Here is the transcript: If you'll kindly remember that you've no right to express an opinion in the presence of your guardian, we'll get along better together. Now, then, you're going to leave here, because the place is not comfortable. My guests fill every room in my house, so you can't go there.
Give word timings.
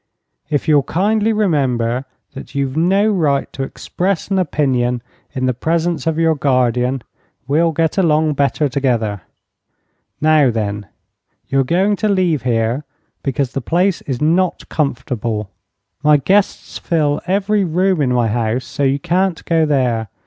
If 0.49 0.67
you'll 0.67 0.81
kindly 0.81 1.31
remember 1.31 2.05
that 2.33 2.55
you've 2.55 2.75
no 2.75 3.07
right 3.11 3.53
to 3.53 3.61
express 3.61 4.31
an 4.31 4.39
opinion 4.39 5.03
in 5.33 5.45
the 5.45 5.53
presence 5.53 6.07
of 6.07 6.17
your 6.17 6.33
guardian, 6.33 7.03
we'll 7.47 7.71
get 7.71 7.99
along 7.99 8.33
better 8.33 8.67
together. 8.67 9.21
Now, 10.19 10.49
then, 10.49 10.87
you're 11.49 11.63
going 11.63 11.97
to 11.97 12.09
leave 12.09 12.41
here, 12.41 12.83
because 13.21 13.51
the 13.51 13.61
place 13.61 14.01
is 14.07 14.19
not 14.19 14.67
comfortable. 14.69 15.51
My 16.01 16.17
guests 16.17 16.79
fill 16.79 17.21
every 17.27 17.63
room 17.63 18.01
in 18.01 18.11
my 18.11 18.27
house, 18.27 18.65
so 18.65 18.81
you 18.81 18.97
can't 18.97 19.45
go 19.45 19.67
there. 19.67 20.07